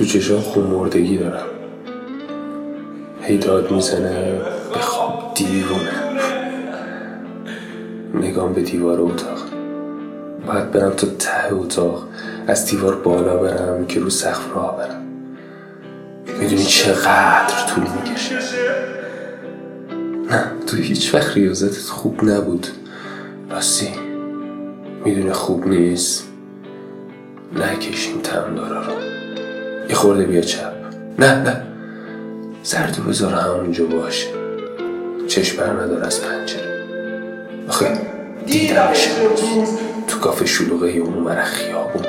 تو 0.00 0.06
چشام 0.06 0.40
خون 0.40 0.64
مردگی 0.64 1.16
دارم. 1.16 1.46
هی 3.22 3.38
داد 3.38 3.70
می‌زنه 3.70 4.32
به 4.74 4.80
خواب 4.80 5.32
دیوونه. 5.34 5.92
نگام 8.14 8.52
به 8.52 8.62
دیوار 8.62 9.00
اتاق. 9.00 9.38
باید 10.46 10.70
برم 10.70 10.90
تا 10.90 11.06
ته 11.06 11.54
اتاق. 11.54 12.08
از 12.46 12.66
دیوار 12.66 12.96
بالا 12.96 13.36
برم 13.36 13.86
که 13.86 14.00
رو 14.00 14.10
سقف 14.10 14.54
راه 14.54 14.76
برم. 14.76 15.02
می‌دونی 16.38 16.64
چقدر 16.64 17.54
طول 17.68 17.84
می‌کشه. 17.84 18.38
نه 20.30 20.44
تو 20.66 20.76
هیچ 20.76 21.14
وقت 21.14 21.36
ریاضتت 21.36 21.88
خوب 21.88 22.24
نبود. 22.24 22.66
راستی 23.50 23.88
می‌دونه 25.04 25.32
خوب 25.32 25.68
نیست. 25.68 26.28
نکشیم 27.56 28.20
تم 28.20 28.54
دارا 28.54 28.82
رو. 28.86 28.92
یه 29.90 29.96
خورده 29.96 30.24
بیا 30.24 30.40
چپ. 30.40 30.72
نه 31.18 31.42
نه. 31.42 31.62
سرتو 32.62 33.02
بذار 33.02 33.32
همونجا 33.32 33.84
باشه. 33.84 34.26
چشم 35.28 35.56
بر 35.56 35.82
ندار 35.82 36.04
از 36.04 36.22
پنجره. 36.22 36.84
آخه 37.68 37.86
دیدمش 38.46 39.08
تو 40.08 40.18
کافه 40.18 40.46
شلوغه 40.46 40.88
اون 40.88 41.14
من 41.14 41.42
خیابون. 41.42 42.02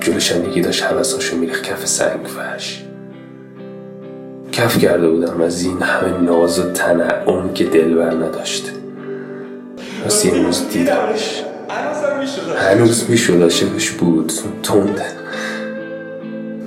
جلوشم 0.00 0.44
یکی 0.44 0.60
داشت 0.60 0.82
حوثاشو 0.82 1.36
میریخ 1.36 1.62
کف 1.62 1.86
سنگ 1.86 2.26
فرش. 2.26 2.84
کف 4.52 4.78
کرده 4.78 5.08
بودم 5.08 5.40
از 5.40 5.62
این 5.62 5.82
همه 5.82 6.20
ناز 6.20 6.58
و 6.58 6.72
تنعم 6.72 7.52
که 7.54 7.64
دل 7.64 7.94
بر 7.94 8.10
نداشت 8.10 8.72
راستی 10.04 10.30
امروز 10.30 10.68
دیدمش. 10.68 11.42
هنوز 12.56 13.10
می‌شد. 13.10 13.42
عاشقش 13.42 13.90
بود. 13.90 14.32
تنده 14.62 15.27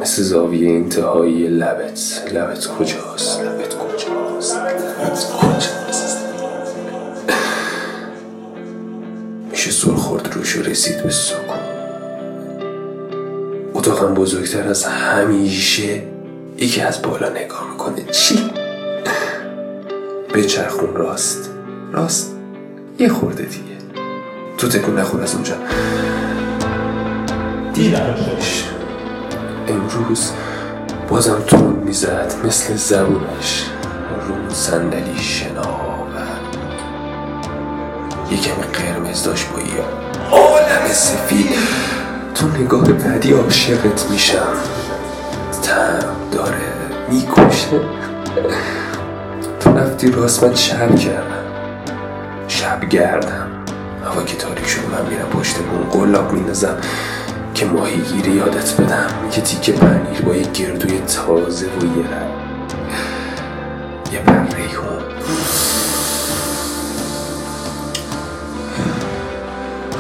مثل 0.02 0.22
زاویه 0.22 0.70
انتهایی 0.70 1.48
لبت. 1.48 2.24
لبت 2.34 2.68
کجاست؟ 2.68 3.42
لبت 3.42 3.74
کجاست؟ 3.78 4.56
لبت 4.56 5.28
کجاست؟ 5.40 6.18
میشه 9.52 9.72
سر 9.72 9.92
خورد 9.92 10.34
روش 10.34 10.56
و 10.56 10.62
رسید 10.62 11.04
به 11.04 11.10
سکون. 11.10 11.58
اتاقم 13.74 14.14
بزرگتر 14.14 14.70
از 14.70 14.84
همیشه 14.84 16.04
یکی 16.58 16.82
از 16.82 17.02
بالا 17.02 17.30
نگاه 17.30 17.72
می‌کنه. 17.72 18.04
چی؟ 18.12 18.52
به 20.34 20.44
چرخون 20.44 20.94
راست. 20.94 21.50
راست. 21.92 22.36
یه 23.00 23.10
خورده 23.10 23.44
دیگه. 23.44 23.78
تو 24.58 24.68
تکون 24.68 25.00
نخور 25.00 25.22
از 25.22 25.36
اونجا. 25.36 25.56
دیدمش 27.74 28.71
امروز 29.68 30.32
بازم 31.10 31.40
تون 31.48 31.84
می‌زد 31.86 32.34
مثل 32.46 32.76
زبونش 32.76 33.66
رو 34.28 34.54
صندلی 34.54 35.20
شناور. 35.20 35.92
یه 38.32 38.38
کمی 38.38 38.64
قرمز 38.64 39.24
داشت 39.24 39.48
با 39.50 39.60
یه 39.60 39.84
عالم 40.32 40.88
سفید. 40.88 41.56
تو 42.36 42.48
نگاه 42.48 42.92
بعدی 42.92 43.34
عاشقت 43.34 44.12
میشم. 44.12 44.54
تم 45.64 46.00
داره 46.32 46.72
می‌کشه. 47.10 47.80
تو 49.60 49.78
رفتی 49.78 50.12
راست 50.12 50.44
من 50.44 50.56
شب 50.56 50.96
کردم. 50.96 51.44
شب 52.48 52.90
گردم. 52.90 53.48
هوا 54.06 54.24
که 54.24 54.38
تاریک 54.38 54.68
شد 54.68 54.80
من 54.92 55.10
میرم 55.10 55.30
پشت 55.30 55.58
بون 55.58 55.84
قلاب 55.90 56.34
میندازم. 56.34 56.78
که 57.56 57.66
ماهیگیری 57.66 58.32
یادت 58.32 58.82
بدم. 58.82 59.30
که 59.32 59.42
تیکه 59.42 59.72
پنیر 59.72 60.22
با 60.22 60.36
یه 60.36 60.52
گردوی 60.52 61.00
تازه 61.00 61.66
و 61.66 61.84
یه 61.84 62.08
رنگ. 62.08 62.32
یه 64.14 64.20
پر 64.20 64.56
ریحون. 64.56 65.02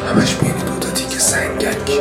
همش 0.10 0.36
بین 0.36 0.52
دوتا 0.52 0.90
تیکه 0.90 1.20
سنگک. 1.20 1.92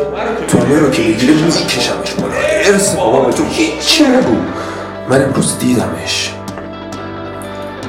تومه 0.49 0.79
رو 0.79 0.91
که 0.91 1.03
بگیره 1.03 1.35
میکشمش 1.35 2.15
بالا. 2.15 2.35
ارس 2.35 2.95
بابا 2.95 3.33
تو 3.33 3.45
هیچی 3.45 4.05
نگو. 4.05 4.37
من 5.11 5.23
امروز 5.23 5.59
دیدمش. 5.59 6.35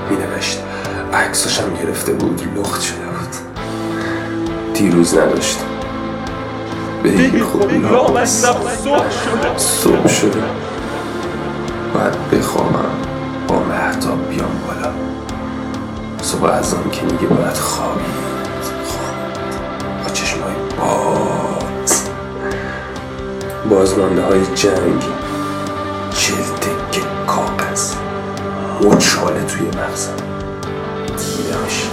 مینوشت. 0.09 0.59
عکساشم 1.13 1.73
گرفته 1.83 2.13
بود 2.13 2.41
لخت 2.57 2.81
شده 2.81 2.97
بود. 2.97 3.35
دیروز 4.73 5.17
نداشت. 5.17 5.70
به 7.03 7.43
خوب 7.43 7.71
لامصب 7.71 8.55
صبح 9.57 10.07
شده. 10.07 10.43
باید 11.93 12.29
بخوابم. 12.31 12.91
با 13.47 13.59
محتاب 13.59 14.29
بیام 14.29 14.61
بالا. 14.67 14.91
صبح 16.21 16.43
از 16.43 16.73
آن 16.73 16.89
که 16.91 17.01
میگه 17.01 17.27
باید 17.27 17.57
خوابید 17.57 18.05
خوابید 18.85 19.55
با 20.03 20.09
چشمای 20.09 20.53
باز. 20.79 22.09
بازمانده 23.69 24.21
های 24.21 24.45
جنگ. 24.55 25.03
جلد 26.11 26.65
که 26.91 27.01
کاغذ. 27.27 27.93
مچاله 28.81 29.43
توی 29.43 29.67
مغزم. 29.67 30.15
دیدمش 31.17 31.87